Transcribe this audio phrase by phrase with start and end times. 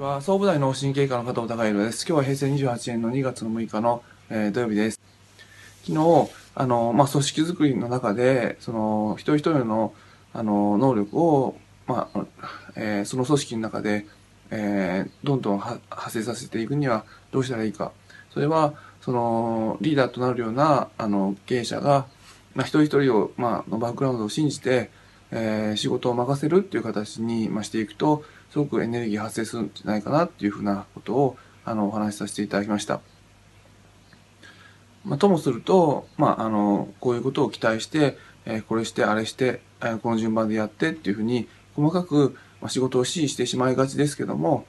[0.00, 0.22] ちは。
[0.22, 2.06] 総武大脳神経科の加藤孝弘です。
[2.08, 4.98] 今日は平成28年の2月の6日の、えー土曜日です。
[5.84, 9.92] 昨日、あの、まあ、組織づくりの中で、その、一人一人の、
[10.32, 11.54] あの、能力を、
[11.86, 12.24] まあ、
[12.76, 14.06] えーその組織の中で、
[14.50, 17.92] えーどんどんは派生させていくにはどうしたらいいか。
[18.32, 18.72] それは、
[19.02, 22.06] その、リーダーとなるような、あの、経営者が、
[22.54, 24.90] まあ、一人一人を、まあ、のバックグラウンドを信じて、
[25.30, 33.00] えー仕事を任せるっていう形に、まあ、していくと、すごくエネルギー発生するんじゃないかなっていうふうなことを、あの、お話しさせていただきました。
[35.04, 44.66] まあ、ともすると、まあ、あの、こういうことを期待して、えーこれして、あれして、えーこの順番でやってっていうふうに、細かく、まあ、仕事を指示してしまいがちですけども、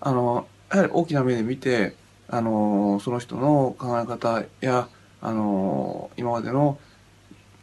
[0.00, 1.94] あの、やはり大きな目で見て、
[2.28, 4.88] あの、その人の考え方や、
[5.22, 6.78] あの、今までの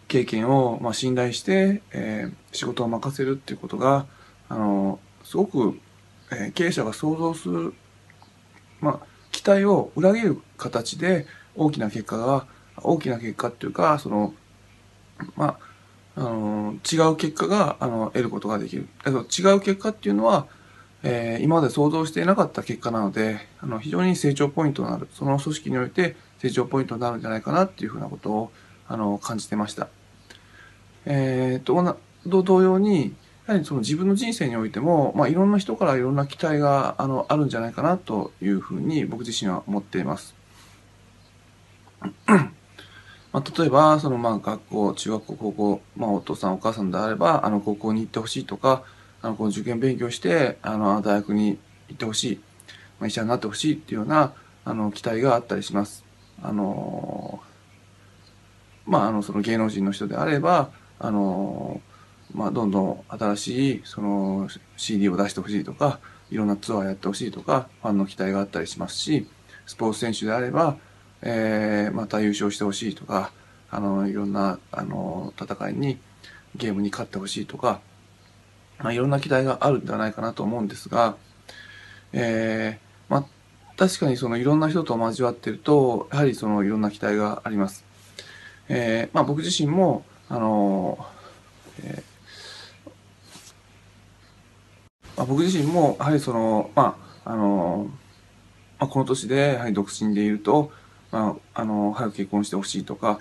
[0.07, 4.07] 経験を、まあ、信頼して、えー仕事を任せるっていうことが、
[4.49, 5.77] あの、すごく、
[6.31, 7.73] えー経営者が想像する、
[8.79, 11.25] まあ、期待を裏切る形で
[11.55, 12.47] 大きな結果が、
[12.77, 14.33] 大きな結果っていうか、その、
[15.35, 15.57] ま
[16.15, 18.87] あ、あの、違う結果が、あの、得ることができる。
[19.05, 19.11] 違
[19.51, 20.47] う結果っていうのは、
[21.03, 25.09] えー今まで想像していなかった結果なので、あの、非常に成長ポイントになる。
[25.11, 28.51] その組織において成長ポイントになるんじゃないかなっていうふうなことを、
[28.87, 29.89] あの、感じてました。
[31.05, 33.13] えー、と同様に、
[33.47, 40.35] やはりその自分の人生においても、まあ、いろんな人からいろんな期待が、あの、あるんじゃないかなというふうに僕自身は思っています。
[42.27, 42.51] ま
[43.33, 48.83] あ、例えば、そのまあ学校、中学校、高校、まあお父さんお母さんであれば、あの高校に行ってほしいとか、
[49.21, 52.39] あのこの受験勉強して、あの大学に行ってほしい、
[52.99, 54.33] まあ、医者になってほしいっていうような、
[54.65, 56.03] あの期待があったりします。
[56.43, 57.39] あの
[58.85, 61.81] まああのその芸能人の人であれば、あの
[62.33, 69.27] まあどんどん新しいその CD を出してほしいとか、いろんなツアーやってほしいとか、ファンの期待があったりしますし、
[69.65, 70.77] スポーツ選手であれば、
[71.21, 73.31] えーまた優勝してほしいとか、
[73.69, 75.97] あの、いろんな、あの、戦いに、
[76.55, 77.81] ゲームに勝ってほしいとか、
[78.79, 81.15] まあ、いろんな期待があるんではないかなと思うんですが、
[82.13, 83.25] えーまあ、
[83.77, 87.85] 確かにそのいろんな人と交わってると、やはりそのいろんな期待があります。
[88.69, 90.97] えーまあ、僕自身も、あの、
[91.83, 92.16] えー
[95.17, 96.95] まあ、僕自身も、やはりその、ま
[97.25, 97.89] あ、あの、
[98.79, 100.71] まあ、この年で、やはり独身でいると、
[101.11, 103.19] まあ、あの、早く結婚してほしいとか、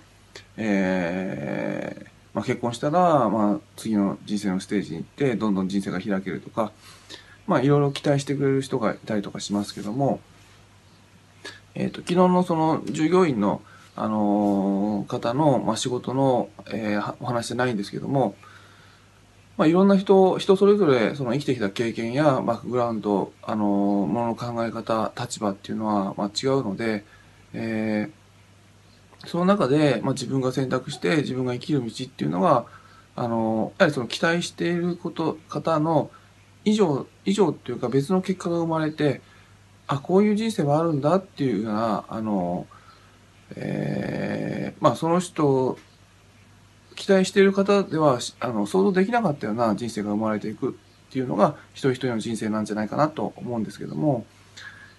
[0.59, 6.71] えーまあ、結婚したら、まあ、次の人生のステージに行って、どんどん人生が開けるとか、
[7.47, 10.21] まあ、いろいろ期待してくれる人がいたりとかしますけども、
[11.75, 13.63] えっ、と、昨日のその従業員の、
[13.95, 18.35] あのー方の、まあ、仕事の、えーお話じゃないんですけども、
[19.57, 27.05] まあ、いろんな人、人それぞれ、その生きてきた経験やバックグラウンド、あのものの考え方、立場っていうのは、まあ、違うので、
[27.55, 28.27] えー
[29.27, 32.67] その中で、まあ、自分が選択して自分が生きる道っていうのは、
[33.17, 36.11] あのやはりその期待していること、方の
[36.65, 39.21] 以上、以上っていうか別の結果が生まれて、
[39.89, 42.67] あ、こういう人生はあるんだっていうような、あの
[43.57, 45.79] えーまあ、その人、
[46.97, 50.73] 期待している方では、あの、想像できなかったような人生が生まれていくっ
[51.13, 54.27] ていうのが、一人一人の人生なんじゃないかなと思うんですけども、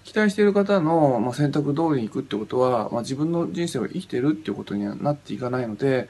[0.03, 6.07] 期待している方の、まあ、選択通りに行くってことは、まあ、自分の人生を生きてるっていうことにはなっていかないので、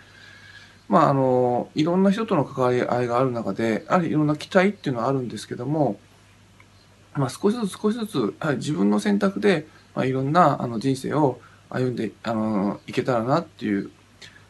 [0.88, 6.00] まあ、あの、いろんな人との関わり合いがある中で、やはりいろんな期待っていうのはあるんですけども、
[7.16, 13.90] まあ、少しずつ少しずつ、はり自分の選択で、まあ、いろんなあの人生を歩んで、あの、いけたらなっていう、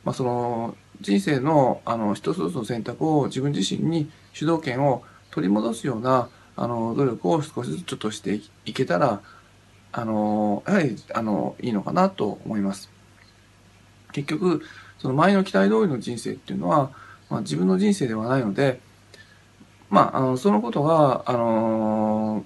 [0.03, 9.22] まあ、その、人生の、あの、一つずつの選択を自分自身に主導権を取り戻すような、あの、努力を少しずつちょっとしていいけたら、
[9.91, 12.90] あの、やはり、あの、いいのかなと思います。
[14.12, 14.63] 結局、
[15.00, 16.91] その前の期待通りの人生っていうのは、
[17.29, 18.79] まあ、自分の人生ではないので、
[19.90, 22.46] まあ、あの、そのことが、あの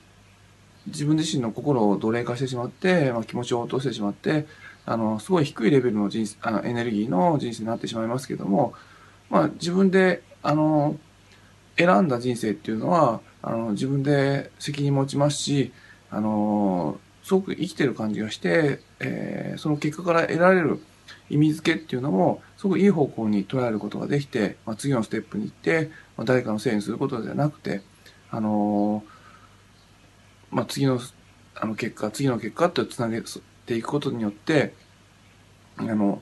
[0.88, 4.47] 自分自身の心を奴隷化してしまって、まあ、気持ちを落としてしまって、
[4.86, 8.74] あの、すごい低いレベルの人生、あの、エネルギーの人生になってしまいますけども、
[9.30, 10.98] まあ、自分で、あの、
[11.78, 15.72] 選んだ人生っていうのは、あの、自分で責任持ちますし、
[16.10, 20.80] あの、すごく生きてる感じがして、えーその結果から得られる
[21.30, 27.81] 意味付けっていうのも、すごくいい方向に捉えることができて、まあ、次のステップに行って、まあ、誰かのせいにすることじゃなくて、
[28.30, 29.04] あの
[30.51, 31.00] まあ、次の、
[31.56, 33.22] あの結果、次の結果ってつなげ
[33.71, 34.73] ていくことによって、
[35.77, 36.21] あの、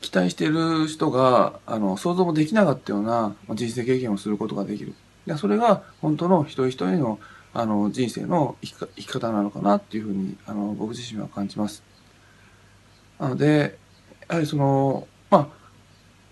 [0.00, 4.94] 期待している人が、あの、想像もできなかったようなま人生経験をすることができる。
[5.26, 7.18] でそれが本当の一人一人の、
[7.52, 11.82] あの、人生の生き生き方なのかなっていうふうに、あの、僕自身は感じます。
[13.18, 13.76] なので、
[14.28, 15.48] やはりその、まあ、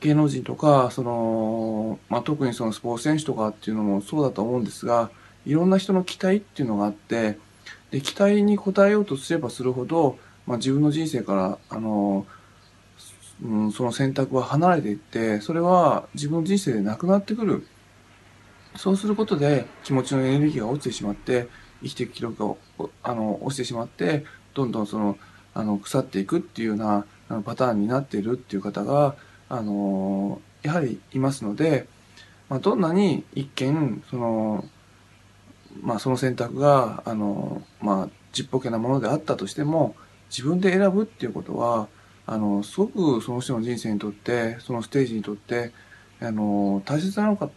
[0.01, 5.11] 芸能人とか、その、まあ、特にそのスポーツ選手とかっていうのもそうだと思うんですが、
[5.47, 7.39] いろんな人の期待っていうのがあって、
[7.91, 12.27] で、期待に応えようとすればするほど、まあ、自分の人生から、あの、
[13.43, 17.67] うん、その選択は離れていって、それは自分の人生でなくなってくる。
[18.77, 21.49] そうすることで気持ちのエネルギーが落ちてしまって、
[21.83, 24.25] 生きていく記録があの落ちてしまって、
[24.55, 25.19] どんどんその、
[25.53, 29.17] あの、腐っていくっていうようなあのパターンになっているっていう方が、
[29.49, 31.87] あの、やはりいますので、
[32.49, 34.65] まあ、どんなに一見、その、
[35.83, 39.97] まあ、その選択が、あの、まあ、ちっぽけなものであったとしても、
[40.31, 41.89] 自分で選ぶっていうことは、
[42.27, 45.73] あの、すごくその人の人生にとって、そのステージにとって、
[46.21, 47.51] あの、大切なのか、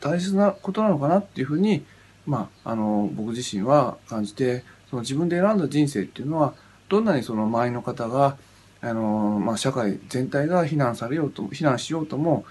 [0.00, 1.84] 大切なことなのかなっていうふうに、
[2.26, 6.54] まあ、あの、僕自身は感じて、その自分で選んだ人生っていうのは、
[6.88, 8.36] どんなにその周りの方が、
[8.80, 12.44] あの、まあ、社会全体が非難されようと、非難しようとも、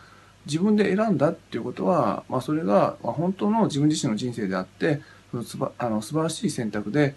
[0.45, 5.01] 自分で選んだっていうことは、まあ、それが、まあ、本当の自分自身の人生であって、
[5.31, 7.15] そのつばあの素晴らしい選択で、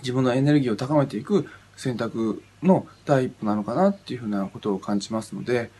[0.00, 1.46] 自分のエネルギーを高めていく
[1.76, 5.70] 選択の第一歩なのかなっていうふうなことを感じますので、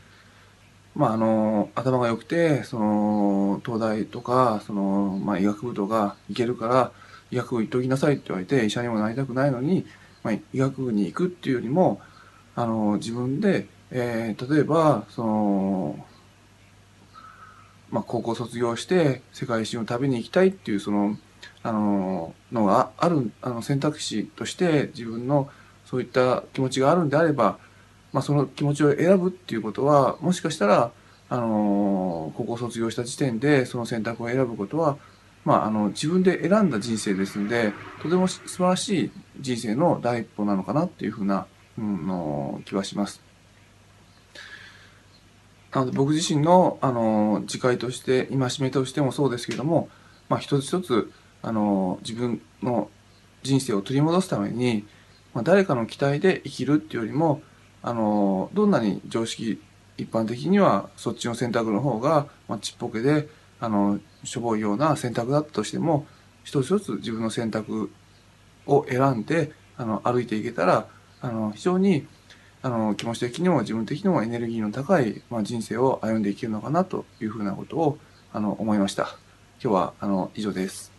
[0.94, 6.92] まあ、あの、頭が良くて、その、東大とか、その、まあ、医学部とか行けるから、
[7.30, 9.84] 医学部行っときなさいって言われて、医者にもなりたくないのに、
[10.22, 12.00] まあ、医学部に行くっていうよりも、
[12.54, 16.06] あの、自分で、えー、例えば、その、
[17.90, 21.18] まあ、高校卒業して世界一周を食べに行きたいっていう、その、
[21.62, 25.50] あの、のがある、あの、選択肢として自分の
[25.84, 27.58] そういった気持ちがあるんであれば、
[28.12, 30.90] まあ、その気持ちを選ぶっていうことは、もしかしたら、
[31.28, 34.96] あの、高校卒業した時点でその選択を選ぶことは、
[35.44, 37.72] まあ、あの、自分で選んだ人生ですんで、
[38.02, 39.10] とても素晴らしい
[39.40, 41.46] 人生の第一歩なのかなっていうふうな、
[41.78, 43.20] うん、の気はします。
[45.72, 49.88] なので僕自身の、あの、自戒として、戒めとしてもそうですけども、
[50.28, 51.12] まあ、一つ一つ、
[51.42, 52.90] あの、自分の
[53.42, 54.84] 人生を取り戻すために、
[55.34, 57.42] まあ、誰かの期待で生きるっていうよりも、
[57.82, 59.60] あの、どんなに常識、
[59.98, 63.28] 一般的にはそっちの選択の方が、まあ、ちっぽけで、
[63.60, 66.06] あの、しょぼいような選択だったとしても、
[66.44, 67.90] 一つ一つ自分の選択
[68.66, 70.88] を選んで、あの、歩いていけたら、
[71.20, 72.06] あの、非常に、
[72.62, 77.98] あの、気持ち的にも自分的にもエネルギーの高い、まあ、人生を歩んでいけるのかなというふうなことを、
[78.32, 79.16] あの、思いました。
[79.62, 80.95] 今日は、あの、以上です。